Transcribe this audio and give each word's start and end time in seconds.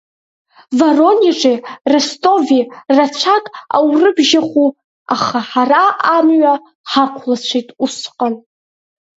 Воронежи 0.79 1.53
Ростови 1.91 2.61
рацәак 2.95 3.45
аурыбжьаху, 3.75 4.69
аха 5.13 5.39
ҳара 5.49 5.83
амҩа 6.15 6.53
ҳақәхацәеит 6.91 7.67
усҟан. 7.83 8.33